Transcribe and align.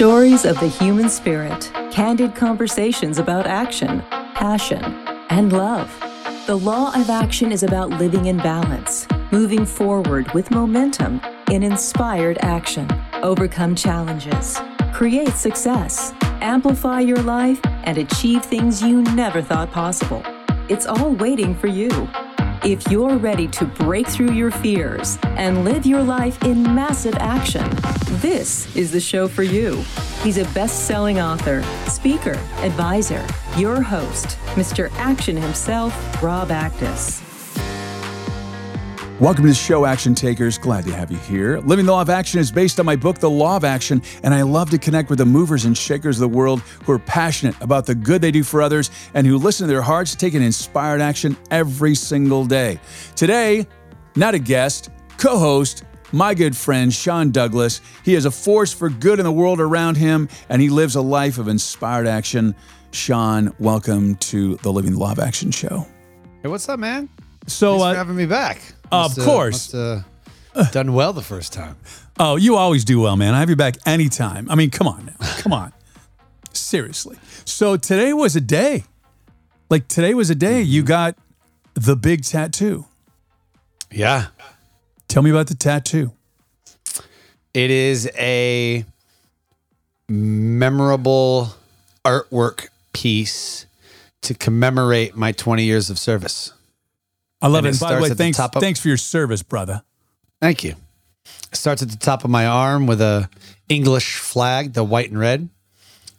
Stories 0.00 0.46
of 0.46 0.58
the 0.60 0.66
human 0.66 1.10
spirit, 1.10 1.70
candid 1.92 2.34
conversations 2.34 3.18
about 3.18 3.46
action, 3.46 4.00
passion, 4.34 4.82
and 5.28 5.52
love. 5.52 5.94
The 6.46 6.56
law 6.56 6.90
of 6.98 7.10
action 7.10 7.52
is 7.52 7.64
about 7.64 7.90
living 7.90 8.24
in 8.24 8.38
balance, 8.38 9.06
moving 9.30 9.66
forward 9.66 10.32
with 10.32 10.50
momentum 10.50 11.20
in 11.50 11.62
inspired 11.62 12.38
action, 12.40 12.88
overcome 13.22 13.74
challenges, 13.74 14.58
create 14.94 15.34
success, 15.34 16.14
amplify 16.40 17.00
your 17.00 17.20
life, 17.22 17.60
and 17.84 17.98
achieve 17.98 18.42
things 18.42 18.80
you 18.80 19.02
never 19.02 19.42
thought 19.42 19.70
possible. 19.70 20.22
It's 20.70 20.86
all 20.86 21.10
waiting 21.10 21.54
for 21.54 21.66
you. 21.66 21.90
If 22.62 22.90
you're 22.90 23.16
ready 23.16 23.48
to 23.48 23.64
break 23.64 24.06
through 24.06 24.32
your 24.32 24.50
fears 24.50 25.18
and 25.22 25.64
live 25.64 25.86
your 25.86 26.02
life 26.02 26.42
in 26.44 26.62
massive 26.62 27.14
action, 27.14 27.66
this 28.20 28.76
is 28.76 28.92
the 28.92 29.00
show 29.00 29.28
for 29.28 29.42
you. 29.42 29.82
He's 30.22 30.36
a 30.36 30.44
best 30.52 30.86
selling 30.86 31.20
author, 31.20 31.62
speaker, 31.88 32.38
advisor, 32.58 33.26
your 33.56 33.80
host, 33.80 34.36
Mr. 34.56 34.90
Action 34.96 35.38
himself, 35.38 36.22
Rob 36.22 36.48
Actis. 36.48 37.29
Welcome 39.20 39.44
to 39.44 39.50
the 39.50 39.54
show, 39.54 39.84
Action 39.84 40.14
Takers. 40.14 40.56
Glad 40.56 40.86
to 40.86 40.94
have 40.94 41.10
you 41.10 41.18
here. 41.18 41.58
Living 41.58 41.84
the 41.84 41.92
Law 41.92 42.00
of 42.00 42.08
Action 42.08 42.40
is 42.40 42.50
based 42.50 42.80
on 42.80 42.86
my 42.86 42.96
book, 42.96 43.18
The 43.18 43.28
Law 43.28 43.54
of 43.54 43.64
Action, 43.64 44.00
and 44.22 44.32
I 44.32 44.40
love 44.40 44.70
to 44.70 44.78
connect 44.78 45.10
with 45.10 45.18
the 45.18 45.26
movers 45.26 45.66
and 45.66 45.76
shakers 45.76 46.16
of 46.16 46.30
the 46.30 46.34
world 46.34 46.60
who 46.60 46.92
are 46.92 46.98
passionate 46.98 47.54
about 47.60 47.84
the 47.84 47.94
good 47.94 48.22
they 48.22 48.30
do 48.30 48.42
for 48.42 48.62
others 48.62 48.90
and 49.12 49.26
who 49.26 49.36
listen 49.36 49.66
to 49.66 49.70
their 49.70 49.82
hearts, 49.82 50.14
taking 50.14 50.42
inspired 50.42 51.02
action 51.02 51.36
every 51.50 51.94
single 51.94 52.46
day. 52.46 52.80
Today, 53.14 53.66
not 54.16 54.32
a 54.32 54.38
guest, 54.38 54.88
co 55.18 55.36
host, 55.36 55.84
my 56.12 56.32
good 56.32 56.56
friend 56.56 56.90
Sean 56.90 57.30
Douglas. 57.30 57.82
He 58.02 58.14
is 58.14 58.24
a 58.24 58.30
force 58.30 58.72
for 58.72 58.88
good 58.88 59.18
in 59.18 59.26
the 59.26 59.32
world 59.32 59.60
around 59.60 59.98
him, 59.98 60.30
and 60.48 60.62
he 60.62 60.70
lives 60.70 60.94
a 60.94 61.02
life 61.02 61.36
of 61.36 61.46
inspired 61.46 62.06
action. 62.06 62.54
Sean, 62.92 63.54
welcome 63.58 64.14
to 64.14 64.56
the 64.62 64.72
Living 64.72 64.92
the 64.92 64.98
Law 64.98 65.12
of 65.12 65.18
Action 65.18 65.50
show. 65.50 65.86
Hey, 66.42 66.48
what's 66.48 66.66
up, 66.70 66.80
man? 66.80 67.10
So, 67.46 67.72
Thanks 67.78 67.84
uh, 67.84 67.90
for 67.92 67.96
having 67.98 68.16
me 68.16 68.26
back. 68.26 68.60
of 68.92 69.16
Must, 69.16 69.18
uh, 69.18 69.24
course. 69.24 69.74
must, 69.74 69.74
uh, 70.54 70.70
done 70.72 70.92
well 70.92 71.12
the 71.12 71.22
first 71.22 71.52
time. 71.52 71.76
Oh, 72.18 72.36
you 72.36 72.56
always 72.56 72.84
do 72.84 73.00
well, 73.00 73.16
man. 73.16 73.34
I 73.34 73.40
have 73.40 73.48
you 73.50 73.56
back 73.56 73.76
anytime. 73.86 74.50
I 74.50 74.54
mean, 74.54 74.70
come 74.70 74.86
on 74.86 75.06
now. 75.06 75.26
Come 75.38 75.52
on. 75.52 75.72
Seriously. 76.52 77.16
So 77.44 77.76
today 77.76 78.12
was 78.12 78.36
a 78.36 78.40
day. 78.40 78.84
Like 79.70 79.88
today 79.88 80.14
was 80.14 80.30
a 80.30 80.34
day 80.34 80.60
you 80.62 80.82
got 80.82 81.16
the 81.74 81.96
big 81.96 82.24
tattoo. 82.24 82.86
Yeah, 83.92 84.26
Tell 85.08 85.22
me 85.22 85.30
about 85.30 85.46
the 85.48 85.54
tattoo. 85.56 86.12
it 87.54 87.70
is 87.70 88.08
a 88.16 88.84
memorable 90.08 91.54
artwork 92.04 92.68
piece 92.92 93.66
to 94.22 94.34
commemorate 94.34 95.16
my 95.16 95.32
20 95.32 95.64
years 95.64 95.90
of 95.90 95.98
service. 95.98 96.52
I 97.42 97.48
love 97.48 97.64
And 97.64 97.68
it. 97.68 97.70
And 97.70 97.80
by 97.80 97.94
the 97.94 98.02
way, 98.02 98.06
at 98.06 98.08
the 98.10 98.14
thanks, 98.16 98.38
of- 98.38 98.52
thanks 98.52 98.80
for 98.80 98.88
your 98.88 98.96
service, 98.96 99.42
brother. 99.42 99.82
Thank 100.40 100.64
you. 100.64 100.74
It 101.52 101.56
starts 101.56 101.82
at 101.82 101.90
the 101.90 101.96
top 101.96 102.24
of 102.24 102.30
my 102.30 102.46
arm 102.46 102.86
with 102.86 103.00
a 103.00 103.28
English 103.68 104.16
flag, 104.16 104.72
the 104.72 104.84
white 104.84 105.10
and 105.10 105.18
red. 105.18 105.48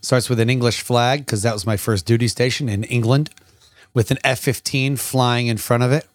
Starts 0.01 0.29
with 0.29 0.39
an 0.39 0.49
English 0.49 0.81
flag 0.81 1.25
because 1.25 1.43
that 1.43 1.53
was 1.53 1.65
my 1.65 1.77
first 1.77 2.05
duty 2.05 2.27
station 2.27 2.67
in 2.67 2.83
England, 2.85 3.29
with 3.93 4.09
an 4.09 4.17
F-15 4.23 4.97
flying 4.97 5.47
in 5.47 5.57
front 5.57 5.83
of 5.83 5.91
it. 5.91 6.07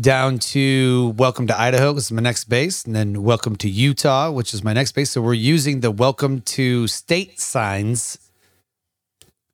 Down 0.00 0.38
to 0.38 1.12
Welcome 1.16 1.46
to 1.48 1.60
Idaho, 1.60 1.92
which 1.92 2.04
is 2.04 2.12
my 2.12 2.22
next 2.22 2.44
base, 2.44 2.84
and 2.84 2.94
then 2.94 3.22
Welcome 3.24 3.56
to 3.56 3.68
Utah, 3.68 4.30
which 4.30 4.54
is 4.54 4.62
my 4.62 4.72
next 4.72 4.92
base. 4.92 5.10
So 5.10 5.20
we're 5.20 5.34
using 5.34 5.80
the 5.80 5.90
Welcome 5.90 6.40
to 6.42 6.86
State 6.86 7.40
signs 7.40 8.18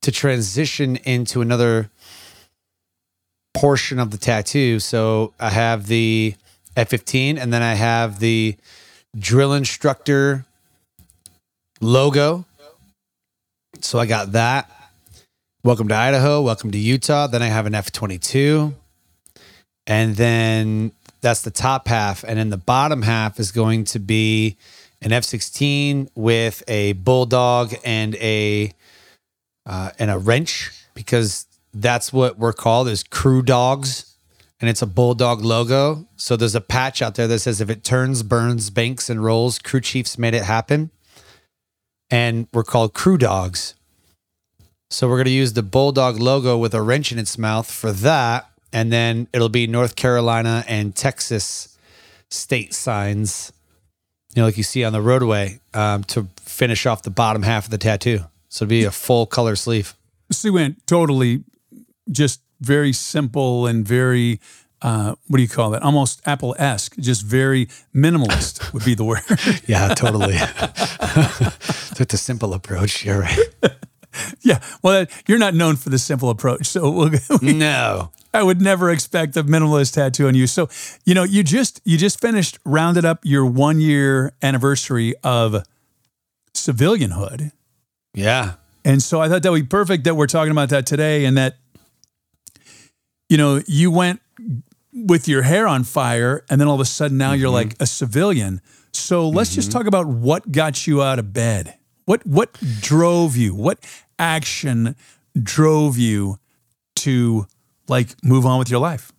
to 0.03 0.13
transition 0.13 0.97
into 0.97 1.41
another 1.41 1.91
portion 3.55 3.99
of 3.99 4.11
the 4.11 4.19
tattoo. 4.19 4.79
So 4.81 5.35
I 5.39 5.51
have 5.51 5.87
the 5.87 6.35
F15 6.77 7.39
and 7.39 7.53
then 7.53 7.63
I 7.63 7.75
have 7.75 8.21
the 8.21 8.57
drill 9.19 9.53
instructor 9.53 10.45
logo. 11.81 12.45
So 13.81 13.99
I 13.99 14.07
got 14.07 14.33
that. 14.33 14.71
Welcome 15.65 15.89
to 15.89 15.95
Idaho. 15.95 16.41
Welcome 16.43 16.71
to 16.71 16.79
Utah. 16.79 17.27
Then 17.27 17.43
I 17.43 17.49
have 17.49 17.67
an 17.67 17.73
F22. 17.73 18.75
And 19.87 20.17
then 20.17 20.93
that's 21.21 21.43
the 21.43 21.51
top 21.51 21.89
half. 21.89 22.25
And 22.25 22.39
then 22.39 22.51
the 22.51 22.57
bottom 22.57 23.03
half 23.03 23.41
is 23.41 23.51
going 23.51 23.85
to 23.85 23.99
be 23.99 24.57
an 25.03 25.11
F16 25.11 26.11
with 26.15 26.63
a 26.69 26.93
bulldog 26.95 27.75
and 27.85 28.15
a 28.17 28.73
uh, 29.67 29.91
and 29.99 30.11
a 30.11 30.19
wrench 30.19 30.73
because 30.95 31.47
that's 31.73 32.13
what 32.13 32.39
we're 32.39 32.53
called 32.53 32.89
is 32.89 33.03
crew 33.03 33.43
dogs 33.43 34.17
and 34.61 34.69
it's 34.69 34.83
a 34.83 34.87
bulldog 34.87 35.43
logo. 35.43 36.07
So 36.17 36.37
there's 36.37 36.55
a 36.55 36.61
patch 36.61 37.01
out 37.01 37.15
there 37.15 37.29
that 37.29 37.39
says 37.41 37.61
if 37.61 37.71
it 37.71 37.85
turns 37.85 38.23
burns 38.23 38.71
banks 38.71 39.09
and 39.09 39.23
rolls 39.23 39.59
crew 39.59 39.81
chiefs 39.81 40.19
made 40.19 40.35
it 40.35 40.45
happen. 40.45 40.91
And 42.11 42.49
we're 42.53 42.65
called 42.65 42.95
crew 42.95 43.19
dogs. 43.19 43.75
So 44.91 45.09
we're 45.09 45.17
going 45.17 45.27
to 45.27 45.31
use 45.31 45.53
the 45.53 45.63
bulldog 45.63 46.19
logo 46.19 46.57
with 46.57 46.75
a 46.75 46.81
wrench 46.81 47.13
in 47.13 47.19
its 47.19 47.37
mouth 47.37 47.71
for 47.71 47.93
that 47.93 48.51
and 48.73 48.93
then 48.93 49.29
it'll 49.33 49.49
be 49.49 49.67
north 49.67 49.97
carolina 49.97 50.63
and 50.69 50.95
texas 50.95 51.79
state 52.31 52.75
signs 52.75 53.51
you 54.35 54.43
know 54.43 54.47
like 54.47 54.57
you 54.57 54.63
see 54.63 54.85
on 54.85 54.93
the 54.93 55.01
roadway 55.01 55.59
um, 55.75 56.05
to 56.05 56.29
finish 56.37 56.87
off 56.87 57.03
the 57.03 57.11
bottom 57.11 57.43
half 57.43 57.67
of 57.67 57.71
the 57.71 57.79
tattoo. 57.79 58.25
So 58.49 58.65
it'll 58.65 58.71
be 58.71 58.85
a 58.85 58.91
full 58.91 59.27
color 59.27 59.57
sleeve. 59.57 59.95
So 60.31 60.49
we 60.49 60.61
went 60.61 60.87
totally 60.87 61.45
just 62.11 62.41
very 62.61 62.93
simple 62.93 63.67
and 63.67 63.87
very 63.87 64.41
uh, 64.81 65.15
what 65.27 65.39
do 65.39 65.43
you 65.43 65.49
call 65.49 65.75
it? 65.75 65.83
Almost 65.83 66.23
Apple 66.25 66.55
esque, 66.59 66.97
just 66.99 67.23
very 67.25 67.67
minimalist 67.95 68.73
would 68.73 68.85
be 68.85 68.95
the 68.95 69.05
word. 69.05 69.23
Yeah, 69.67 69.89
totally. 69.95 70.37
Took 71.97 72.13
a 72.13 72.17
simple 72.17 72.55
approach. 72.55 73.05
You're 73.05 73.21
right. 73.21 73.39
yeah. 74.43 74.61
Well, 74.83 75.07
you're 75.27 75.39
not 75.39 75.55
known 75.55 75.77
for 75.77 75.91
the 75.91 75.99
simple 75.99 76.31
approach. 76.31 76.67
So 76.67 76.91
we'll, 76.91 77.11
No. 77.43 78.13
I 78.33 78.43
would 78.43 78.61
never 78.61 78.91
expect 78.91 79.37
a 79.37 79.43
minimalist 79.43 79.95
tattoo 79.95 80.29
on 80.29 80.35
you. 80.35 80.47
So, 80.47 80.69
you 81.05 81.15
know, 81.15 81.25
you 81.25 81.43
just 81.43 81.81
you 81.85 81.97
just 81.97 82.21
finished 82.21 82.59
rounded 82.65 83.05
up 83.05 83.21
your 83.25 83.45
one 83.47 83.81
year 83.81 84.33
anniversary 84.43 85.15
of 85.25 85.65
civilianhood. 86.55 87.53
Yeah. 88.15 88.55
And 88.85 89.03
so 89.03 89.21
I 89.21 89.29
thought 89.29 89.43
that 89.43 89.51
would 89.51 89.63
be 89.63 89.67
perfect 89.67 90.05
that 90.05 90.15
we're 90.15 90.27
talking 90.27 90.53
about 90.53 90.69
that 90.69 90.87
today 90.87 91.25
and 91.25 91.37
that 91.37 91.57
you 93.29 93.37
know, 93.37 93.63
you 93.67 93.91
went 93.91 94.21
with 94.93 95.29
your 95.29 95.43
hair 95.43 95.67
on 95.67 95.85
fire 95.85 96.45
and 96.49 96.61
then 96.61 96.69
all 96.69 96.75
of 96.75 96.81
a 96.81 96.85
sudden 96.85 97.19
now 97.19 97.33
you're 97.33 97.49
mm-hmm. 97.49 97.69
like 97.69 97.81
a 97.81 97.87
civilian. 97.87 98.61
So 98.93 99.29
let's 99.29 99.55
just 99.55 99.69
mm-hmm. 99.69 99.79
talk 99.79 99.87
about 99.87 100.07
what 100.07 100.51
got 100.51 100.87
you 100.87 101.03
out 101.03 101.19
of 101.19 101.33
bed. 101.33 101.77
What 102.05 102.27
what 102.27 102.57
drove 102.81 103.37
you? 103.37 103.55
What 103.55 103.85
action 104.19 104.97
drove 105.41 105.99
you 105.99 106.39
to 106.97 107.47
like 107.87 108.23
move 108.25 108.47
on 108.47 108.59
with 108.59 108.71
your 108.71 108.81
life? 108.81 109.13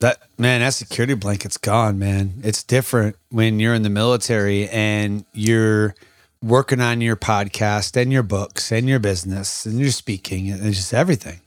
That 0.00 0.22
man, 0.38 0.60
that 0.62 0.74
security 0.74 1.14
blanket's 1.14 1.58
gone, 1.58 1.98
man. 1.98 2.40
It's 2.42 2.62
different 2.62 3.16
when 3.28 3.60
you're 3.60 3.74
in 3.74 3.82
the 3.82 3.90
military 3.90 4.68
and 4.70 5.24
you're 5.32 5.94
working 6.42 6.80
on 6.80 7.00
your 7.00 7.16
podcast 7.16 8.00
and 8.00 8.10
your 8.10 8.24
books 8.24 8.72
and 8.72 8.88
your 8.88 8.98
business 8.98 9.64
and 9.64 9.78
your 9.78 9.90
speaking 9.90 10.50
and 10.50 10.66
it's 10.66 10.78
just 10.78 10.94
everything. 10.94 11.40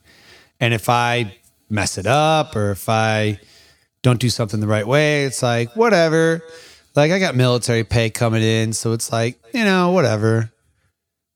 And 0.60 0.74
if 0.74 0.88
I 0.88 1.36
mess 1.70 1.98
it 1.98 2.06
up 2.06 2.56
or 2.56 2.72
if 2.72 2.90
I 2.90 3.40
don't 4.04 4.20
do 4.20 4.30
something 4.30 4.60
the 4.60 4.68
right 4.68 4.86
way, 4.86 5.26
it's 5.26 5.42
like 5.42 5.76
whatever. 5.76 6.44
Like 6.96 7.12
I 7.12 7.20
got 7.20 7.36
military 7.36 7.84
pay 7.84 8.10
coming 8.10 8.44
in, 8.44 8.72
so 8.72 8.94
it's 8.94 9.12
like, 9.12 9.40
you 9.54 9.64
know, 9.64 9.92
whatever. 9.92 10.52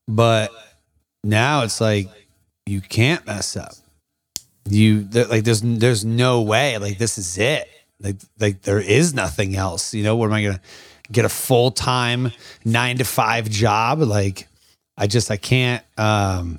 But 0.08 0.50
now 1.22 1.62
it's 1.62 1.80
like 1.80 2.08
you 2.66 2.80
can't 2.80 3.26
mess 3.26 3.56
up. 3.56 3.72
You 4.68 5.08
like 5.12 5.44
there's 5.44 5.62
there's 5.62 6.04
no 6.04 6.42
way 6.42 6.78
like 6.78 6.98
this 6.98 7.18
is 7.18 7.38
it. 7.38 7.68
Like 8.00 8.16
like 8.38 8.62
there 8.62 8.80
is 8.80 9.14
nothing 9.14 9.56
else. 9.56 9.92
You 9.92 10.04
know 10.04 10.16
what 10.16 10.26
am 10.26 10.32
i 10.32 10.42
gonna 10.42 10.60
get 11.10 11.24
a 11.24 11.28
full-time 11.28 12.30
nine 12.64 12.98
to 12.98 13.04
five 13.04 13.50
job? 13.50 13.98
Like 14.00 14.46
i 14.96 15.06
just 15.06 15.30
i 15.30 15.36
can't 15.36 15.82
um 15.96 16.58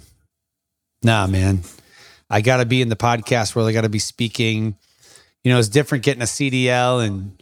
nah 1.03 1.27
man 1.27 1.61
i 2.31 2.41
gotta 2.41 2.65
be 2.65 2.81
in 2.81 2.89
the 2.89 2.95
podcast 2.95 3.55
world 3.55 3.67
i 3.69 3.71
gotta 3.73 3.89
be 3.89 3.99
speaking 3.99 4.75
you 5.43 5.51
know 5.51 5.59
it's 5.59 5.69
different 5.69 6.03
getting 6.03 6.21
a 6.21 6.25
cdl 6.25 7.05
and 7.05 7.41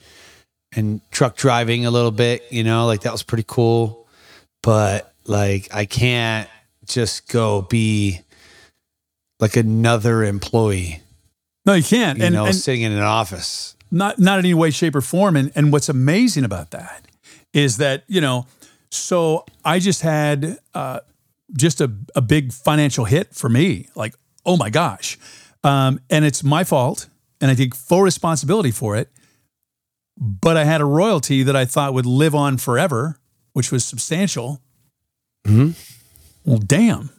and 0.76 1.00
truck 1.12 1.36
driving 1.38 1.86
a 1.86 1.92
little 1.92 2.12
bit 2.12 2.44
you 2.52 2.64
know 2.64 2.86
like 2.86 3.02
that 3.02 3.12
was 3.12 3.24
pretty 3.24 3.46
cool 3.48 4.08
but 4.64 5.14
like 5.26 5.68
i 5.74 5.86
can't 5.86 6.50
just 6.86 7.28
go 7.30 7.62
be 7.62 8.20
like 9.40 9.56
another 9.56 10.24
employee, 10.26 11.02
No, 11.66 11.74
you 11.74 11.84
can't. 11.84 12.18
you 12.20 12.26
and 12.26 12.36
know, 12.36 12.46
and 12.46 12.56
sitting 12.56 12.82
in 12.82 12.92
an 12.92 13.00
office. 13.00 13.76
not 13.90 14.20
not 14.20 14.38
in 14.40 14.44
any 14.46 14.54
way, 14.54 14.70
shape, 14.70 14.96
or 14.96 15.02
form. 15.02 15.38
And 15.38 15.50
and 15.56 15.72
what's 15.72 15.88
amazing 15.88 16.44
about 16.44 16.72
that 16.72 17.06
is 17.54 17.78
that, 17.78 18.04
you 18.08 18.20
know, 18.20 18.48
So 18.90 19.46
I 19.64 19.80
just 19.80 20.02
had 20.02 20.58
uh, 20.74 21.00
just 21.56 21.80
a, 21.80 21.90
a 22.16 22.22
big 22.22 22.52
financial 22.52 23.06
hit 23.06 23.34
for 23.34 23.48
me. 23.50 23.88
Like, 23.96 24.14
oh 24.46 24.58
my 24.58 24.70
gosh. 24.70 25.18
Um, 25.64 26.00
and 26.10 26.26
it's 26.26 26.44
my 26.44 26.64
fault. 26.64 27.08
And 27.42 27.50
I 27.50 27.56
take 27.56 27.74
full 27.76 28.02
responsibility 28.02 28.72
for 28.72 28.96
it. 28.98 29.10
But 30.18 30.58
I 30.58 30.66
had 30.66 30.82
a 30.82 30.86
royalty 30.86 31.44
that 31.44 31.56
I 31.56 31.64
thought 31.66 31.94
would 31.94 32.06
live 32.06 32.36
on 32.36 32.58
forever, 32.58 33.18
which 33.54 33.72
was 33.72 33.86
substantial. 33.86 34.62
Mhm. 35.48 35.74
Well, 36.44 36.58
damn. 36.58 37.10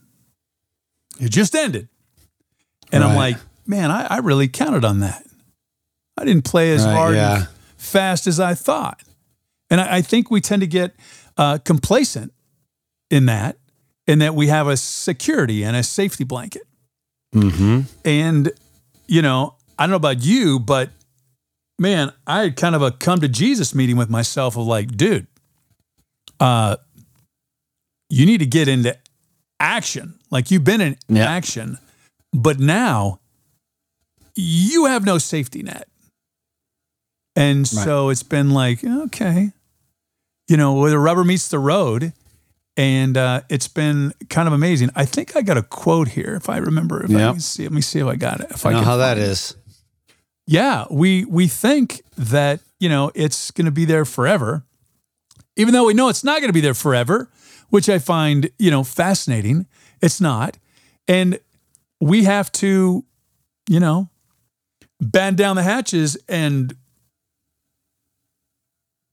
It 1.19 1.31
just 1.31 1.55
ended. 1.55 1.89
And 2.93 3.03
I'm 3.05 3.17
like, 3.17 3.37
man, 3.67 3.91
I, 3.91 4.07
I 4.07 4.17
really 4.19 4.49
counted 4.49 4.85
on 4.85 5.01
that. 5.01 5.25
I 6.19 6.25
didn't 6.25 6.45
play 6.45 6.73
as 6.73 6.85
Right, 6.85 6.93
hard 6.93 7.15
yeah. 7.15 7.37
and 7.37 7.49
fast 7.79 8.27
as 8.27 8.39
I 8.41 8.55
thought. 8.55 9.03
And 9.71 9.81
I, 9.81 9.97
I 9.99 10.03
think 10.03 10.31
we 10.31 10.41
tend 10.41 10.61
to 10.61 10.67
get 10.67 10.95
uh, 11.39 11.59
complacent 11.59 12.33
in 13.11 13.27
that, 13.27 13.57
in 14.07 14.19
that 14.19 14.35
we 14.35 14.49
have 14.49 14.67
a 14.67 14.77
security 14.77 15.63
and 15.63 15.77
a 15.77 15.83
safety 15.83 16.25
blanket. 16.25 16.63
Mm-hmm. 17.35 17.81
And, 18.05 18.50
you 19.06 19.23
know, 19.23 19.55
I 19.79 19.85
don't 19.85 19.91
know 19.91 19.97
about 19.97 20.23
you, 20.25 20.59
but 20.59 20.91
man, 21.79 22.12
I 22.27 22.43
had 22.43 22.56
kind 22.56 22.75
of 22.75 22.82
a 22.82 22.91
come 22.91 23.21
to 23.21 23.29
Jesus 23.29 23.75
meeting 23.75 23.97
with 23.97 24.11
myself 24.11 24.56
of 24.56 24.67
like, 24.67 24.97
dude, 24.97 25.27
uh, 26.38 26.77
you 28.09 28.27
need 28.27 28.38
to 28.38 28.47
get 28.47 28.69
into 28.69 28.97
action. 29.59 30.19
Like 30.31 30.50
you've 30.50 30.65
been 30.65 30.81
in 30.81 30.97
Yeah. 31.09 31.31
action, 31.31 31.79
but 32.32 32.59
now 32.59 33.21
you 34.35 34.87
have 34.87 35.05
no 35.05 35.19
safety 35.19 35.62
net. 35.62 35.88
And 37.37 37.67
so 37.67 38.09
it's 38.11 38.23
been 38.25 38.50
like, 38.50 38.85
okay, 38.85 39.53
you 40.49 40.56
know, 40.56 40.75
where 40.75 40.91
the 40.91 40.99
rubber 40.99 41.25
meets 41.25 41.49
the 41.49 41.59
road. 41.59 42.12
And 42.81 43.15
uh, 43.19 43.43
it's 43.50 43.69
been 43.69 44.15
kind 44.31 44.49
of 44.49 44.55
amazing. 44.55 44.88
I 44.97 45.05
think 45.05 45.37
I 45.37 45.43
got 45.43 45.59
a 45.59 45.62
quote 45.62 46.09
here, 46.09 46.35
if 46.35 46.49
I 46.49 46.56
remember. 46.56 47.05
If 47.05 47.11
I 47.11 47.19
Yep. 47.19 47.32
can 47.32 47.41
see, 47.41 47.65
let 47.65 47.73
me 47.73 47.82
see 47.82 47.99
if 47.99 48.06
I 48.06 48.17
got 48.17 48.41
it. 48.41 48.47
If 48.53 48.65
I 48.65 48.71
know 48.73 48.79
can 48.79 48.87
how 48.87 48.97
that 48.97 49.19
it. 49.19 49.25
is. 49.25 49.55
Yeah, 50.47 50.87
we 50.91 51.27
we 51.27 51.47
think 51.47 52.00
that 52.17 52.61
you 52.79 52.88
know 52.88 53.12
it's 53.15 53.50
going 53.50 53.67
to 53.67 53.71
be 53.71 53.85
there 53.85 54.06
forever, 54.06 54.65
even 55.56 55.75
though 55.75 55.85
we 55.85 55.93
know 55.93 56.09
it's 56.09 56.25
not 56.25 56.41
going 56.41 56.49
to 56.49 56.55
be 56.55 56.62
there 56.62 56.73
forever, 56.73 57.29
which 57.69 57.91
I 57.91 57.99
find 57.99 58.49
you 58.59 58.71
know 58.71 58.83
fascinating. 58.83 59.67
It's 60.00 60.19
not, 60.19 60.56
and 61.06 61.38
we 62.00 62.25
have 62.25 62.50
to, 62.53 63.05
you 63.69 63.79
know, 63.81 64.09
band 65.03 65.37
down 65.37 65.56
the 65.56 65.62
hatches 65.65 66.17
and 66.31 66.75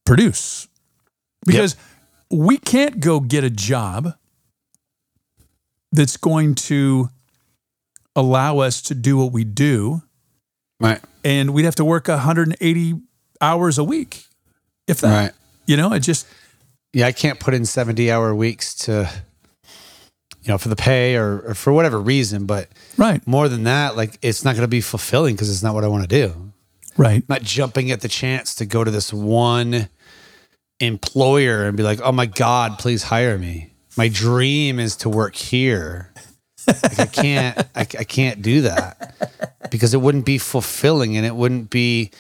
produce 0.06 0.70
because 1.46 1.76
we 2.30 2.58
can't 2.58 3.00
go 3.00 3.20
get 3.20 3.44
a 3.44 3.50
job 3.50 4.14
that's 5.92 6.18
going 6.18 6.56
to 6.56 7.10
allow 8.16 8.60
us 8.60 8.82
to 8.84 8.96
do 8.96 9.18
what 9.18 9.32
we 9.32 9.44
do 9.44 10.02
Right. 10.80 11.00
and 11.24 11.54
we'd 11.54 11.66
have 11.66 11.76
to 11.76 11.86
work 11.86 12.08
180 12.08 12.96
hours 13.42 13.78
a 13.78 13.84
week 13.84 14.26
if 14.88 15.02
that 15.02 15.24
Right. 15.24 15.32
you 15.66 15.78
know 15.78 15.94
it 15.94 16.00
just 16.02 16.28
Yeah, 16.94 17.08
I 17.08 17.12
can't 17.12 17.40
put 17.40 17.54
in 17.54 17.66
70 17.66 18.10
hour 18.12 18.34
weeks 18.36 18.74
to, 18.86 19.10
you 20.42 20.48
know, 20.48 20.58
for 20.58 20.70
the 20.70 20.76
pay 20.76 21.16
or, 21.16 21.40
or 21.42 21.54
for 21.54 21.72
whatever 21.74 22.00
reason. 22.00 22.46
But 22.46 22.70
right 22.98 23.26
more 23.28 23.48
than 23.50 23.64
that, 23.64 23.96
like 23.96 24.18
it's 24.22 24.44
not 24.44 24.56
going 24.56 24.64
to 24.64 24.68
be 24.68 24.82
fulfilling 24.82 25.36
because 25.36 25.50
it's 25.52 25.64
not 25.64 25.74
what 25.76 25.84
I 25.84 25.88
want 25.88 26.10
to 26.10 26.28
do. 26.28 26.52
right 26.98 27.18
I'm 27.22 27.26
not 27.30 27.42
jumping 27.44 27.92
at 27.92 28.02
the 28.02 28.08
chance 28.08 28.56
to 28.56 28.66
go 28.66 28.84
to 28.84 28.90
this 28.92 29.14
one 29.14 29.90
employer 30.80 31.66
and 31.66 31.76
be 31.76 31.84
like, 31.84 32.00
oh 32.02 32.12
my 32.12 32.26
God, 32.26 32.80
please 32.80 33.04
hire 33.04 33.38
me. 33.38 33.72
My 33.96 34.08
dream 34.08 34.80
is 34.80 34.96
to 34.98 35.10
work 35.10 35.36
here. 35.36 36.12
Like 36.68 37.00
I 37.00 37.06
can't, 37.06 37.58
I, 37.76 37.82
I 37.82 38.04
can't 38.04 38.42
do 38.42 38.62
that 38.62 39.16
because 39.72 39.94
it 39.94 40.02
wouldn't 40.02 40.26
be 40.26 40.38
fulfilling 40.38 41.16
and 41.18 41.26
it 41.26 41.36
wouldn't 41.36 41.70
be 41.70 42.12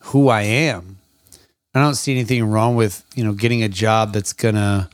who 0.00 0.28
I 0.28 0.42
am. 0.42 0.98
I 1.74 1.80
don't 1.80 1.94
see 1.94 2.12
anything 2.12 2.44
wrong 2.44 2.76
with, 2.76 3.04
you 3.14 3.24
know, 3.24 3.32
getting 3.32 3.62
a 3.62 3.68
job 3.68 4.12
that's 4.12 4.32
gonna 4.32 4.90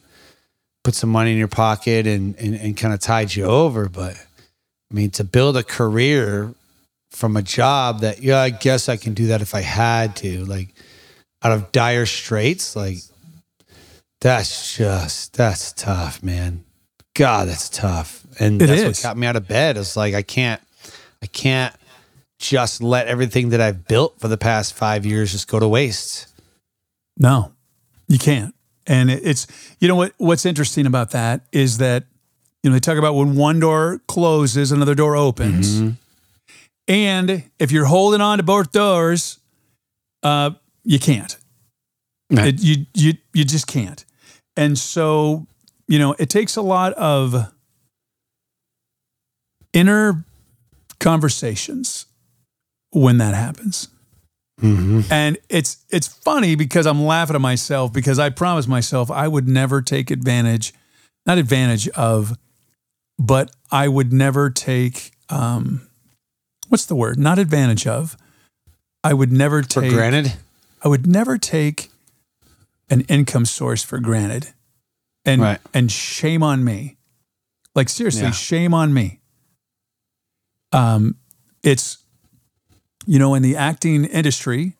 put 0.83 0.95
some 0.95 1.11
money 1.11 1.33
in 1.33 1.39
your 1.39 1.49
pocket 1.49 2.07
and, 2.07 2.37
and, 2.37 2.55
and 2.55 2.77
kind 2.77 2.95
of 2.95 3.01
tide 3.01 3.35
you 3.35 3.45
over. 3.45 3.89
But 3.89 4.15
I 4.15 4.95
mean, 4.95 5.11
to 5.13 5.25
build 5.25 5.57
a 5.57 5.63
career 5.63 6.55
from 7.11 7.37
a 7.37 7.43
job 7.43 8.01
that, 8.01 8.23
yeah, 8.23 8.41
I 8.41 8.51
guess 8.51 8.89
I 8.89 8.97
can 8.97 9.15
do 9.15 9.29
that 9.29 9.41
if 9.41 9.55
I 9.55 9.61
had 9.61 10.17
to, 10.17 10.45
like 10.45 10.69
out 11.45 11.53
of 11.53 11.71
dire 11.73 12.07
straits, 12.07 12.75
like 12.75 12.99
that's 14.21 14.77
just, 14.77 15.35
that's 15.35 15.73
tough, 15.73 16.23
man. 16.23 16.65
God, 17.15 17.49
that's 17.49 17.69
tough. 17.69 18.27
And 18.41 18.61
It 18.61 18.67
that's 18.67 18.81
is. 18.83 18.87
what 19.05 19.09
got 19.11 19.17
me 19.19 19.27
out 19.27 19.37
of 19.37 19.47
bed. 19.47 19.77
It's 19.77 19.97
like, 19.97 20.15
I 20.15 20.23
can't, 20.23 20.61
I 21.23 21.27
can't 21.27 21.75
just 22.39 22.83
let 22.83 23.07
everything 23.07 23.51
that 23.51 23.61
I've 23.61 23.87
built 23.87 24.19
for 24.21 24.29
the 24.29 24.37
past 24.37 24.75
five 24.75 25.07
years 25.07 25.33
just 25.33 25.49
go 25.49 25.59
to 25.61 25.69
waste. 25.69 26.27
no 27.19 27.53
you 28.09 28.19
can't 28.19 28.55
and 28.87 29.11
it, 29.11 29.21
it's 29.25 29.47
you 29.81 29.89
know 29.89 29.95
what 29.95 30.13
what's 30.19 30.45
interesting 30.45 30.85
about 30.85 31.13
that 31.13 31.41
is 31.53 31.79
that 31.79 32.05
you 32.63 32.69
know 32.69 32.75
they 32.75 32.81
talk 32.81 32.99
about 32.99 33.15
when 33.15 33.35
one 33.37 33.61
door 33.61 34.01
closes 34.09 34.73
another 34.73 34.95
door 34.95 35.17
opens 35.17 35.81
Mm-hmm. 35.81 35.91
and 36.89 37.45
if 37.59 37.73
you're 37.73 37.87
holding 37.87 38.21
on 38.21 38.39
to 38.39 38.45
both 38.45 38.73
doors 38.73 39.39
uh 40.23 40.51
you 40.85 40.99
can't. 40.99 41.37
It- 42.31 42.63
you 42.63 42.87
you 42.95 43.13
you 43.33 43.45
just 43.45 43.67
can't 43.67 44.05
and 44.57 44.77
so 44.79 45.47
you 45.87 45.99
know 45.99 46.15
it 46.19 46.29
takes 46.31 46.57
a 46.57 46.63
lot 46.63 46.93
of 46.95 47.53
inner 49.73 50.25
conversations 51.01 52.07
when 52.93 53.19
that 53.19 53.35
happens 53.35 53.89
Mm-hmm. 54.63 55.01
and 55.13 55.37
it's 55.49 55.85
it's 55.91 56.07
funny 56.07 56.55
because 56.55 56.87
I'm 56.87 57.03
laughing 57.03 57.35
at 57.35 57.41
myself 57.43 57.93
because 57.93 58.21
I 58.21 58.31
promised 58.31 58.69
myself 58.69 59.11
I 59.11 59.27
would 59.27 59.49
never 59.49 59.83
take 59.83 60.13
advantage, 60.13 60.73
not 61.27 61.39
advantage 61.39 61.89
of, 61.89 62.39
but 63.19 63.51
I 63.73 63.89
would 63.89 64.13
never 64.13 64.51
take 64.51 65.11
um, 65.29 65.89
what's 66.69 66.87
the 66.87 66.95
word? 66.95 67.19
Not 67.19 67.41
advantage 67.41 67.85
of. 67.89 68.17
I 69.03 69.13
would 69.13 69.33
never 69.33 69.61
take 69.63 69.91
For 69.91 69.97
granted. 69.97 70.35
I 70.85 70.89
would 70.89 71.07
never 71.07 71.39
take 71.39 71.91
an 72.91 73.01
income 73.03 73.47
source 73.47 73.83
for 73.83 73.99
granted, 73.99 74.53
and 75.25 75.41
Right. 75.41 75.61
and 75.73 75.91
shame 75.91 76.43
on 76.43 76.63
me. 76.63 76.99
Like 77.75 77.89
seriously, 77.89 78.23
Yeah. 78.25 78.31
shame 78.33 78.75
on 78.75 78.93
me. 78.93 79.21
Um, 80.73 81.17
it's 81.63 81.99
you 83.07 83.19
know 83.19 83.35
in 83.35 83.43
the 83.43 83.57
acting 83.57 84.05
industry, 84.05 84.77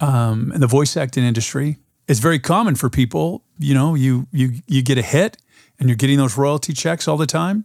um, 0.00 0.50
in 0.52 0.60
the 0.60 0.66
voice 0.66 0.96
acting 0.96 1.24
industry, 1.24 1.78
it's 2.08 2.20
very 2.20 2.38
common 2.40 2.74
for 2.74 2.90
people. 2.90 3.44
You 3.58 3.74
know, 3.74 3.94
you 3.94 4.26
you 4.32 4.60
you 4.66 4.82
get 4.82 4.98
a 4.98 5.02
hit, 5.02 5.36
and 5.78 5.88
you're 5.88 5.96
getting 5.96 6.18
those 6.18 6.36
royalty 6.36 6.72
checks 6.72 7.06
all 7.06 7.16
the 7.16 7.26
time, 7.26 7.64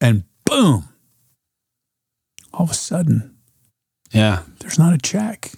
and 0.00 0.22
boom, 0.44 0.88
all 2.52 2.64
of 2.64 2.70
a 2.70 2.74
sudden 2.74 3.36
Yeah. 4.12 4.44
there's 4.60 4.78
not 4.78 4.94
a 4.94 4.98
check. 4.98 5.50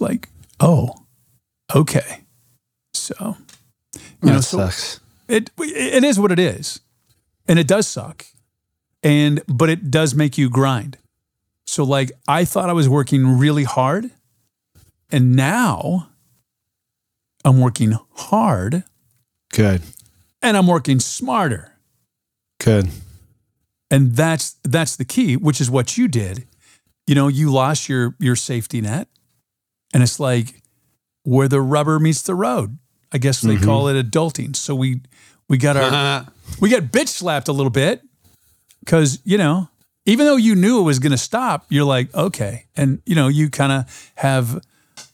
Like, 0.00 0.28
oh, 0.60 1.04
okay. 1.74 2.22
So, 2.94 3.36
you 3.94 4.00
that 4.22 4.26
know, 4.26 4.40
so 4.40 4.58
sucks. 4.58 5.00
it 5.28 5.50
it 5.58 6.04
is 6.04 6.18
what 6.18 6.32
it 6.32 6.38
is, 6.38 6.80
and 7.46 7.58
it 7.58 7.66
does 7.68 7.86
suck, 7.86 8.24
and 9.02 9.42
but 9.46 9.68
it 9.68 9.90
does 9.90 10.14
make 10.14 10.38
you 10.38 10.48
grind. 10.50 10.98
So, 11.66 11.84
like, 11.84 12.12
I 12.28 12.44
thought 12.44 12.68
I 12.70 12.72
was 12.72 12.88
working 12.88 13.38
really 13.38 13.64
hard, 13.64 14.10
and 15.10 15.34
now 15.36 16.08
I'm 17.44 17.60
working 17.60 17.98
hard, 18.14 18.84
Good. 19.52 19.82
and 20.42 20.56
I'm 20.56 20.66
working 20.66 21.00
smarter. 21.00 21.72
Good. 22.58 22.88
and 23.90 24.16
that's 24.16 24.56
that's 24.64 24.96
the 24.96 25.04
key 25.04 25.36
which 25.36 25.60
is 25.60 25.70
what 25.70 25.96
you 25.98 26.08
did 26.08 26.46
you 27.06 27.14
know 27.14 27.28
you 27.28 27.52
lost 27.52 27.86
your 27.88 28.16
your 28.18 28.34
safety 28.34 28.80
net 28.80 29.08
and 29.96 30.02
it's 30.02 30.20
like 30.20 30.60
where 31.22 31.48
the 31.48 31.58
rubber 31.58 31.98
meets 31.98 32.20
the 32.20 32.34
road. 32.34 32.76
I 33.12 33.16
guess 33.16 33.40
they 33.40 33.54
mm-hmm. 33.54 33.64
call 33.64 33.88
it 33.88 33.94
adulting. 33.94 34.54
So 34.54 34.74
we 34.74 35.00
we 35.48 35.56
got 35.56 35.74
our 35.78 36.26
we 36.60 36.68
got 36.68 36.82
bitch 36.82 37.08
slapped 37.08 37.48
a 37.48 37.52
little 37.52 37.70
bit. 37.70 38.02
Because 38.80 39.20
you 39.24 39.38
know 39.38 39.70
even 40.04 40.26
though 40.26 40.36
you 40.36 40.54
knew 40.54 40.80
it 40.80 40.82
was 40.82 40.98
going 40.98 41.12
to 41.12 41.18
stop 41.18 41.64
you're 41.70 41.86
like 41.86 42.14
okay. 42.14 42.66
And 42.76 43.00
you 43.06 43.14
know 43.14 43.28
you 43.28 43.48
kind 43.48 43.72
of 43.72 44.12
have 44.16 44.62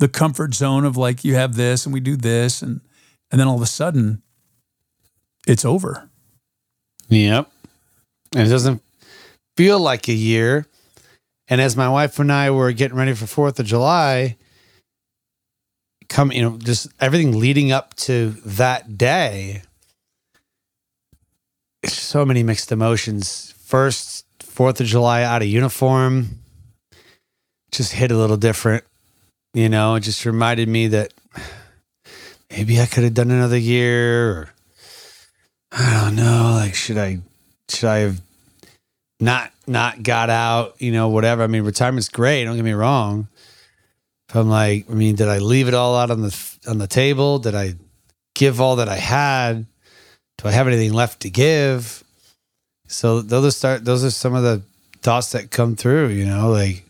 the 0.01 0.09
comfort 0.09 0.53
zone 0.53 0.85
of 0.85 0.97
like 0.97 1.25
you 1.25 1.37
have 1.37 1.55
this 1.55 1.87
and 1.87 1.93
we 1.93 2.01
do 2.01 2.17
this. 2.17 2.61
And 2.61 2.81
and 3.31 3.41
then 3.41 3.47
all 3.47 3.55
of 3.55 3.63
a 3.63 3.67
sudden 3.67 4.21
it's 5.47 5.65
over. 5.65 6.11
Yep. 7.09 7.49
And 8.35 8.49
it 8.49 8.51
doesn't 8.51 8.83
feel 9.57 9.79
like 9.79 10.09
a 10.09 10.13
year. 10.13 10.67
And 11.47 11.61
as 11.61 11.77
my 11.77 11.89
wife 11.89 12.19
and 12.19 12.33
I 12.33 12.51
were 12.51 12.73
getting 12.73 12.97
ready 12.97 13.15
for 13.15 13.27
4th 13.27 13.61
of 13.61 13.67
July, 13.67 14.39
come, 16.13 16.31
you 16.33 16.43
know, 16.43 16.59
just 16.59 16.89
everything 17.01 17.39
leading 17.39 17.73
up 17.73 17.95
to 17.95 18.31
that 18.45 18.99
day. 18.99 19.63
So 21.85 22.25
many 22.25 22.43
mixed 22.43 22.71
emotions. 22.71 23.55
First, 23.59 24.27
Fourth 24.43 24.81
of 24.81 24.87
July 24.87 25.23
out 25.23 25.43
of 25.43 25.49
uniform, 25.49 26.41
just 27.71 27.93
hit 27.93 28.13
a 28.13 28.17
little 28.17 28.37
different. 28.37 28.85
You 29.55 29.69
know, 29.69 29.95
it 29.95 30.01
just 30.01 30.25
reminded 30.27 30.69
me 30.69 30.89
that 30.89 31.13
maybe 32.51 32.81
I 32.81 32.87
could 32.87 33.05
have 33.05 33.15
done 33.15 33.31
another 33.31 33.57
year 33.57 34.31
or 34.31 34.55
I 35.73 36.03
don't 36.03 36.17
know, 36.17 36.59
like 36.61 36.75
should 36.75 36.99
I 36.99 37.21
should 37.71 37.89
I 37.89 37.99
have 37.99 38.21
not 39.19 39.51
not 39.67 40.03
got 40.03 40.29
out, 40.29 40.81
you 40.81 40.93
know, 40.93 41.09
whatever. 41.09 41.43
I 41.43 41.47
mean, 41.47 41.63
retirement's 41.63 42.11
great, 42.11 42.45
don't 42.45 42.57
get 42.57 42.65
me 42.65 42.73
wrong. 42.73 43.29
I'm 44.35 44.49
like, 44.49 44.91
I 44.91 44.95
mean, 44.95 45.15
did 45.17 45.29
I 45.29 45.39
leave 45.39 45.69
it 45.69 45.75
all 45.75 45.97
out 45.97 46.11
on 46.11 46.23
the 46.23 46.57
on 46.67 46.79
the 46.79 46.87
table? 46.87 47.39
Did 47.39 47.55
I 47.55 47.75
give 48.35 48.61
all 48.61 48.77
that 48.77 48.89
I 48.89 48.97
had? 48.97 49.67
Do 50.39 50.49
I 50.49 50.53
have 50.53 50.67
anything 50.67 50.93
left 50.93 51.21
to 51.21 51.31
give? 51.31 52.03
So 52.87 53.21
those 53.21 53.45
are 53.47 53.51
start 53.51 53.85
those 53.85 54.05
are 54.05 54.11
some 54.11 54.35
of 54.35 54.43
the 54.43 54.63
thoughts 55.01 55.33
that 55.33 55.51
come 55.51 55.77
through, 55.77 56.09
you 56.09 56.25
know, 56.25 56.51
like 56.51 56.85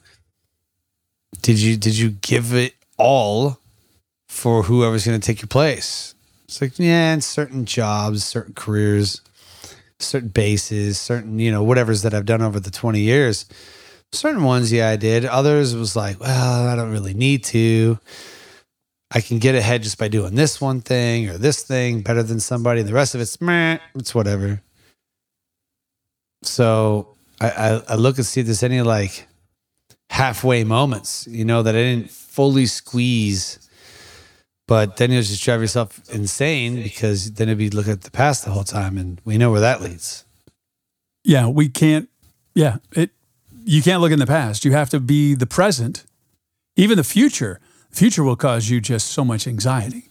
did 1.41 1.59
you 1.59 1.77
did 1.77 1.97
you 1.97 2.11
give 2.11 2.55
it 2.55 2.75
all 2.97 3.59
for 4.29 4.63
whoever's 4.65 5.07
going 5.07 5.21
to 5.21 5.27
take 5.27 5.43
your 5.43 5.49
place? 5.49 6.15
It's 6.45 6.61
like, 6.61 6.79
yeah, 6.79 7.15
in 7.15 7.21
certain 7.21 7.65
jobs, 7.65 8.25
certain 8.25 8.55
careers, 8.55 9.21
certain 9.99 10.29
bases, 10.29 11.01
certain, 11.01 11.39
you 11.39 11.51
know, 11.51 11.63
whatever's 11.63 12.03
that 12.03 12.15
I've 12.15 12.27
done 12.27 12.43
over 12.43 12.61
the 12.61 12.71
20 12.71 13.01
years 13.01 13.47
certain 14.13 14.43
ones, 14.43 14.73
yeah, 14.73 14.89
I 14.89 14.97
did. 14.97 15.25
Others 15.25 15.75
was 15.75 15.97
like, 15.97 16.21
well, 16.21 16.69
I 16.69 16.77
don't 16.77 16.93
really 16.93 17.15
need 17.15 17.45
to. 17.45 17.99
I 19.15 19.21
can 19.21 19.39
get 19.39 19.55
ahead 19.55 19.83
just 19.83 19.99
by 19.99 20.09
doing 20.09 20.35
this 20.35 20.61
one 20.61 20.81
thing 20.81 21.29
or 21.29 21.37
this 21.37 21.63
thing 21.63 22.01
better 22.01 22.23
than 22.23 22.41
somebody. 22.41 22.81
And 22.81 22.89
the 22.89 22.95
rest 22.95 23.15
of 23.15 23.21
it's 23.21 23.41
meh, 23.41 23.79
it's 23.95 24.15
whatever. 24.15 24.63
So 26.43 27.15
I, 27.41 27.51
I, 27.51 27.83
I 27.91 27.95
look 27.97 28.17
and 28.17 28.27
see 28.27 28.41
if 28.41 28.47
there's 28.47 28.63
any 28.63 28.81
like 28.81 29.29
halfway 30.11 30.65
moments, 30.65 31.27
you 31.27 31.45
know, 31.45 31.63
that 31.63 31.75
I 31.75 31.79
didn't 31.79 32.11
fully 32.11 32.67
squeeze. 32.67 33.59
But 34.69 34.97
then 34.97 35.11
you'll 35.11 35.23
just 35.23 35.45
drive 35.45 35.61
yourself 35.61 36.01
insane 36.11 36.83
because 36.83 37.33
then 37.33 37.49
it'd 37.49 37.59
be 37.59 37.69
looking 37.69 37.93
at 37.93 38.03
the 38.03 38.11
past 38.11 38.45
the 38.45 38.53
whole 38.53 38.65
time, 38.65 38.97
and 38.97 39.21
we 39.25 39.37
know 39.37 39.51
where 39.51 39.61
that 39.61 39.83
leads. 39.83 40.25
Yeah, 41.25 41.49
we 41.49 41.69
can't. 41.69 42.09
Yeah, 42.55 42.79
it 42.93 43.11
you 43.65 43.83
can't 43.83 44.01
look 44.01 44.13
in 44.13 44.19
the 44.19 44.27
past. 44.27 44.65
You 44.65 44.73
have 44.73 44.91
to 44.91 45.01
be 45.01 45.35
the 45.35 45.47
present. 45.47 46.05
Even 46.77 46.97
the 46.97 47.05
future, 47.05 47.61
the 47.91 47.97
future 47.97 48.23
will 48.23 48.37
cause 48.37 48.69
you 48.71 48.81
just 48.81 49.09
so 49.09 49.25
much 49.25 49.47
anxiety. 49.47 50.09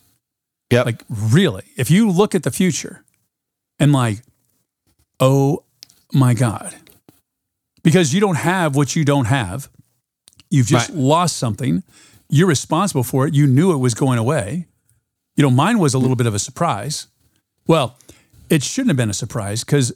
Yeah. 0.72 0.84
Like 0.84 1.04
really, 1.10 1.66
if 1.76 1.92
you 1.92 2.10
look 2.10 2.34
at 2.34 2.44
the 2.44 2.52
future 2.52 3.04
and 3.80 3.92
like, 3.92 4.20
oh 5.20 5.64
my 6.14 6.34
God, 6.34 6.76
because 7.84 8.14
you 8.14 8.22
don't 8.22 8.38
have 8.38 8.76
what 8.76 8.96
you 8.96 9.04
don't 9.04 9.26
have, 9.26 9.70
you've 10.50 10.68
just 10.68 10.90
right. 10.90 10.98
lost 10.98 11.38
something. 11.38 11.84
You're 12.30 12.48
responsible 12.48 13.04
for 13.04 13.28
it. 13.28 13.34
You 13.34 13.48
knew 13.48 13.74
it 13.74 13.78
was 13.78 13.94
going 13.94 14.18
away. 14.18 14.68
You 15.36 15.44
know, 15.44 15.52
mine 15.52 15.80
was 15.80 15.94
a 15.94 15.98
little 15.98 16.16
bit 16.16 16.28
of 16.28 16.36
a 16.36 16.40
surprise. 16.40 17.08
Well, 17.68 17.98
it 18.50 18.64
shouldn't 18.64 18.90
have 18.90 18.98
been 18.98 19.10
a 19.10 19.14
surprise 19.14 19.64
because 19.64 19.94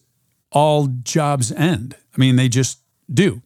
all 0.52 0.88
jobs 0.88 1.52
end. 1.52 1.96
I 2.16 2.20
mean, 2.20 2.36
they 2.36 2.50
just 2.50 2.80
do. 3.12 3.42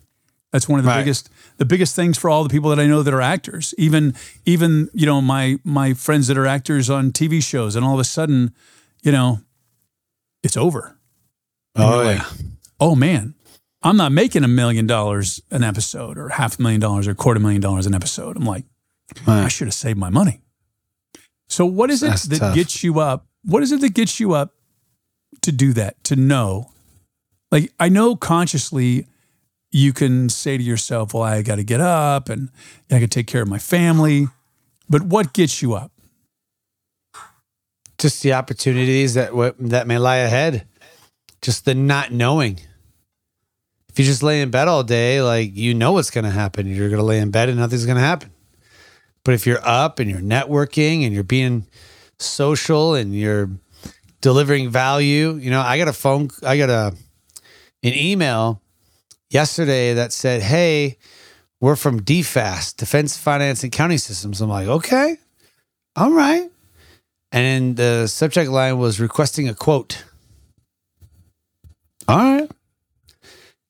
That's 0.52 0.68
one 0.68 0.80
of 0.80 0.86
the 0.86 0.90
right. 0.90 1.02
biggest 1.02 1.30
the 1.58 1.66
biggest 1.66 1.96
things 1.96 2.18
for 2.18 2.30
all 2.30 2.44
the 2.44 2.50
people 2.50 2.70
that 2.72 2.80
I 2.80 2.88
know 2.88 3.04
that 3.04 3.14
are 3.14 3.22
actors. 3.22 3.76
Even 3.78 4.16
even 4.46 4.90
you 4.94 5.06
know 5.06 5.22
my 5.22 5.58
my 5.64 5.94
friends 5.94 6.28
that 6.28 6.38
are 6.38 6.48
actors 6.48 6.90
on 6.90 7.12
TV 7.12 7.44
shows, 7.44 7.76
and 7.76 7.86
all 7.86 7.94
of 7.94 8.00
a 8.00 8.06
sudden, 8.06 8.54
you 9.04 9.12
know, 9.12 9.42
it's 10.42 10.58
over. 10.58 10.98
And 11.76 11.84
oh 11.84 12.02
yeah. 12.02 12.18
Like, 12.18 12.28
oh 12.80 12.96
man, 12.96 13.36
I'm 13.84 13.96
not 13.96 14.12
making 14.12 14.44
a 14.44 14.48
million 14.48 14.88
dollars 14.88 15.40
an 15.52 15.64
episode, 15.64 16.18
or 16.18 16.30
half 16.30 16.58
a 16.58 16.62
million 16.62 16.82
dollars, 16.82 17.08
or 17.08 17.14
quarter 17.14 17.40
million 17.40 17.62
dollars 17.62 17.86
an 17.86 17.94
episode. 17.94 18.36
I'm 18.36 18.46
like, 18.46 18.66
right. 19.28 19.46
I 19.46 19.48
should 19.50 19.68
have 19.68 19.76
saved 19.76 20.00
my 20.00 20.10
money. 20.10 20.42
So 21.48 21.66
what 21.66 21.92
is 21.92 22.02
That's 22.02 22.26
it 22.26 22.30
that 22.32 22.40
tough. 22.40 22.56
gets 22.56 22.84
you 22.84 23.00
up? 23.00 23.28
What 23.44 23.62
is 23.62 23.72
it 23.72 23.82
that 23.82 23.94
gets 23.94 24.20
you 24.20 24.34
up 24.34 24.56
to 25.42 25.52
do 25.52 25.74
that? 25.74 26.04
To 26.06 26.16
know, 26.16 26.72
like 27.52 27.72
I 27.80 27.90
know 27.90 28.16
consciously 28.16 29.06
you 29.72 29.94
can 29.94 30.30
say 30.30 30.58
to 30.58 30.64
yourself, 30.64 31.14
well, 31.14 31.24
I 31.24 31.42
got 31.42 31.56
to 31.56 31.64
get 31.64 31.82
up 31.82 32.30
and 32.30 32.50
I 32.92 33.00
to 33.00 33.08
take 33.08 33.28
care 33.28 33.42
of 33.42 33.48
my 33.48 33.60
family. 33.60 34.28
But 34.90 35.04
what 35.04 35.34
gets 35.34 35.62
you 35.62 35.76
up? 35.76 35.92
Just 38.00 38.24
the 38.24 38.34
opportunities 38.34 39.14
that 39.14 39.32
that 39.60 39.88
may 39.88 39.98
lie 39.98 40.18
ahead. 40.18 40.66
Just 41.42 41.66
the 41.66 41.76
not 41.76 42.12
knowing. 42.12 42.60
If 43.90 44.00
you 44.00 44.06
just 44.06 44.24
lay 44.24 44.42
in 44.42 44.50
bed 44.50 44.68
all 44.68 44.84
day, 44.84 45.22
like 45.22 45.56
you 45.56 45.74
know 45.74 45.92
what's 45.94 46.10
going 46.10 46.24
to 46.24 46.32
happen. 46.32 46.66
You're 46.68 46.90
going 46.90 47.00
to 47.00 47.06
lay 47.06 47.20
in 47.20 47.32
bed 47.32 47.50
and 47.50 47.60
nothing's 47.60 47.86
going 47.86 47.98
to 47.98 48.02
happen. 48.02 48.32
But 49.24 49.34
if 49.34 49.46
you're 49.46 49.66
up 49.66 50.00
and 50.00 50.10
you're 50.10 50.22
networking 50.22 51.06
and 51.06 51.14
you're 51.14 51.24
being 51.24 51.68
social 52.18 52.96
and 52.96 53.14
you're 53.14 53.50
delivering 54.22 54.70
value, 54.70 55.34
you 55.36 55.52
know, 55.52 55.62
I 55.62 55.78
got 55.78 55.88
a 55.88 55.94
phone, 55.94 56.30
I 56.44 56.58
got 56.58 56.70
a 56.70 56.96
an 57.84 57.94
email 57.94 58.62
yesterday 59.30 59.94
that 59.94 60.14
said, 60.14 60.42
Hey, 60.42 60.98
we're 61.62 61.76
from 61.76 62.02
DFAST, 62.02 62.78
Defense 62.78 63.18
Finance 63.18 63.64
and 63.64 63.74
Accounting 63.74 63.98
Systems. 63.98 64.42
I'm 64.42 64.50
like, 64.50 64.68
okay, 64.68 65.18
all 65.96 66.12
right. 66.12 66.50
And 67.32 67.76
the 67.76 68.08
subject 68.08 68.50
line 68.50 68.78
was 68.78 69.00
requesting 69.00 69.50
a 69.50 69.54
quote. 69.54 70.04
All 72.08 72.18
right. 72.18 72.50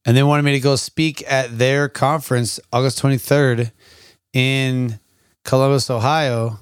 And 0.05 0.15
they 0.15 0.23
wanted 0.23 0.43
me 0.43 0.53
to 0.53 0.59
go 0.59 0.75
speak 0.75 1.23
at 1.29 1.57
their 1.57 1.89
conference 1.89 2.59
August 2.71 3.01
23rd 3.01 3.71
in 4.31 4.99
Columbus, 5.43 5.89
Ohio. 5.89 6.59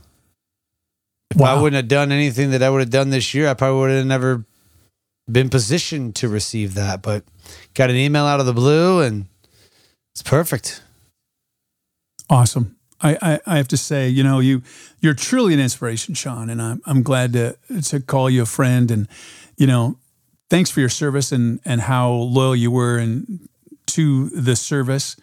If 1.30 1.38
wow. 1.38 1.56
I 1.56 1.62
wouldn't 1.62 1.75
have 1.75 1.88
done 1.88 2.12
anything 2.12 2.51
that 2.51 2.63
I 2.63 2.70
would 2.70 2.80
have 2.80 2.89
done 2.89 3.10
this 3.10 3.34
year, 3.34 3.48
I 3.48 3.54
probably 3.54 3.80
would 3.80 3.92
have 3.92 4.06
never 4.06 4.46
been 5.31 5.50
positioned 5.50 6.15
to 6.15 6.29
receive 6.29 6.74
that. 6.75 7.01
But 7.01 7.24
got 7.74 7.89
an 7.89 7.96
email 7.96 8.25
out 8.25 8.39
of 8.39 8.46
the 8.46 8.53
blue 8.53 9.01
and 9.01 9.27
it's 10.13 10.24
perfect. 10.24 10.81
Awesome. 12.29 12.75
I, 13.00 13.17
I, 13.22 13.39
I, 13.46 13.57
have 13.57 13.67
to 13.69 13.77
say, 13.77 14.10
you 14.10 14.24
know, 14.24 14.39
you 14.39 14.63
you're 15.00 15.13
truly 15.13 15.53
an 15.53 15.60
inspiration, 15.60 16.15
Sean, 16.15 16.50
and 16.50 16.62
I'm 16.62 16.81
I'm 16.86 17.03
glad 17.03 17.34
to 17.34 17.55
to 17.84 18.00
call 18.00 18.29
you 18.29 18.41
a 18.41 18.46
friend. 18.46 18.89
And 18.89 19.07
you 19.55 19.67
know, 19.67 20.00
thanks 20.50 20.72
for 20.72 20.79
your 20.79 20.89
service 20.89 21.31
and 21.31 21.60
and 21.63 21.81
how 21.81 22.12
loyal 22.12 22.55
you 22.55 22.72
were 22.72 22.98
and 22.98 23.48
to 23.88 24.29
the 24.29 24.55
service, 24.55 25.15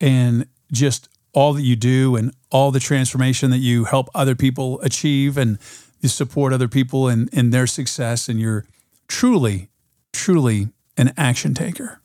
and 0.00 0.46
just 0.72 1.08
all 1.32 1.52
that 1.52 1.62
you 1.62 1.76
do 1.76 2.16
and 2.16 2.34
all 2.50 2.72
the 2.72 2.80
transformation 2.80 3.50
that 3.50 3.58
you 3.58 3.84
help 3.84 4.10
other 4.12 4.34
people 4.34 4.80
achieve, 4.80 5.38
and 5.38 5.58
you 6.00 6.08
support 6.08 6.52
other 6.52 6.68
people 6.68 7.08
in 7.08 7.28
in 7.32 7.50
their 7.50 7.68
success. 7.68 8.28
And 8.28 8.40
you're 8.40 8.64
truly, 9.10 9.68
truly 10.12 10.68
an 10.96 11.12
action 11.16 11.52
taker. 11.52 12.00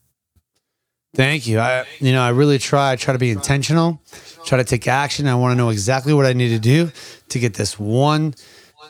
Thank 1.15 1.47
you. 1.47 1.59
I, 1.59 1.85
you 1.99 2.11
know, 2.11 2.21
I 2.21 2.29
really 2.29 2.57
try. 2.57 2.91
I 2.91 2.95
try 2.97 3.13
to 3.13 3.19
be 3.19 3.29
intentional, 3.29 4.01
try 4.43 4.57
to 4.57 4.65
take 4.65 4.85
action. 4.87 5.27
I 5.27 5.35
want 5.35 5.53
to 5.53 5.55
know 5.55 5.69
exactly 5.69 6.13
what 6.13 6.25
I 6.25 6.33
need 6.33 6.49
to 6.49 6.59
do 6.59 6.91
to 7.29 7.39
get 7.39 7.53
this 7.53 7.79
one 7.79 8.33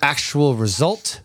actual 0.01 0.55
result. 0.55 1.21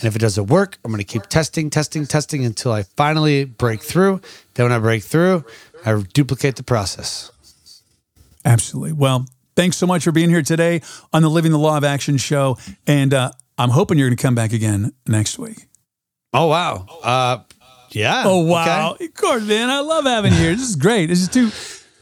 And 0.00 0.06
if 0.06 0.14
it 0.14 0.18
doesn't 0.18 0.48
work, 0.48 0.76
I'm 0.84 0.90
going 0.90 0.98
to 0.98 1.04
keep 1.04 1.22
testing, 1.28 1.70
testing, 1.70 2.06
testing 2.06 2.44
until 2.44 2.72
I 2.72 2.82
finally 2.82 3.44
break 3.44 3.80
through. 3.80 4.20
Then 4.54 4.64
when 4.64 4.72
I 4.72 4.78
break 4.78 5.04
through, 5.04 5.44
I 5.86 6.02
duplicate 6.12 6.56
the 6.56 6.62
process. 6.62 7.30
Absolutely. 8.44 8.92
Well, 8.92 9.26
thanks 9.56 9.78
so 9.78 9.86
much 9.86 10.04
for 10.04 10.12
being 10.12 10.28
here 10.28 10.42
today 10.42 10.82
on 11.14 11.22
the 11.22 11.30
Living 11.30 11.52
the 11.52 11.58
Law 11.58 11.78
of 11.78 11.84
Action 11.84 12.18
show. 12.18 12.58
And 12.86 13.14
uh, 13.14 13.30
I'm 13.56 13.70
hoping 13.70 13.96
you're 13.96 14.08
going 14.08 14.16
to 14.18 14.22
come 14.22 14.34
back 14.34 14.52
again 14.52 14.92
next 15.06 15.38
week. 15.38 15.68
Oh, 16.32 16.46
wow. 16.46 16.86
Uh, 17.02 17.38
yeah. 17.94 18.22
Oh 18.26 18.40
wow. 18.40 18.92
Okay. 18.92 19.06
Of 19.06 19.14
course, 19.14 19.44
man. 19.44 19.70
I 19.70 19.80
love 19.80 20.04
having 20.04 20.32
you 20.32 20.38
here. 20.38 20.54
This 20.54 20.68
is 20.68 20.76
great. 20.76 21.06
This 21.06 21.20
is 21.20 21.28
two 21.28 21.50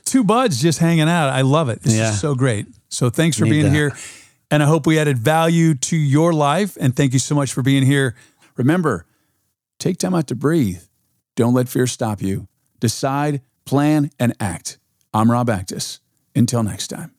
two 0.05 0.25
buds 0.25 0.61
just 0.61 0.79
hanging 0.79 1.09
out. 1.09 1.31
I 1.31 1.43
love 1.43 1.69
it. 1.69 1.83
This 1.83 1.97
yeah. 1.97 2.11
is 2.11 2.21
so 2.21 2.35
great. 2.35 2.67
So 2.89 3.11
thanks 3.11 3.37
for 3.37 3.45
Need 3.45 3.51
being 3.51 3.65
that. 3.65 3.75
here. 3.75 3.93
And 4.51 4.63
I 4.63 4.67
hope 4.67 4.87
we 4.87 4.99
added 4.99 5.19
value 5.19 5.75
to 5.75 5.97
your 5.97 6.33
life. 6.33 6.77
And 6.81 6.95
thank 6.95 7.13
you 7.13 7.19
so 7.19 7.35
much 7.35 7.53
for 7.53 7.63
being 7.63 7.85
here. 7.85 8.17
Remember, 8.57 9.07
take 9.79 9.99
time 9.99 10.15
out 10.15 10.27
to 10.29 10.35
breathe. 10.35 10.83
Don't 11.37 11.55
let 11.55 11.69
fear 11.69 11.87
stop 11.87 12.21
you. 12.21 12.49
Decide, 12.81 13.43
plan, 13.65 14.11
and 14.19 14.35
act. 14.41 14.79
I'm 15.15 15.31
Rob 15.31 15.49
Actis. 15.49 16.01
Until 16.35 16.63
next 16.63 16.89
time. 16.89 17.15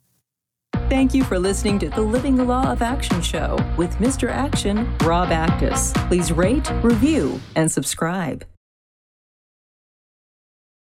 Thank 0.92 1.14
you 1.14 1.24
for 1.24 1.40
listening 1.40 1.80
to 1.80 1.90
the 1.90 2.02
Living 2.02 2.36
the 2.36 2.44
Law 2.44 2.70
of 2.70 2.82
Action 2.82 3.22
show 3.22 3.58
with 3.78 3.96
Mr. 4.00 4.30
Action, 4.30 4.94
Rob 4.98 5.30
Actis. 5.30 5.94
Please 6.10 6.34
rate, 6.34 6.70
review, 6.84 7.40
and 7.56 7.72
subscribe. 7.72 8.44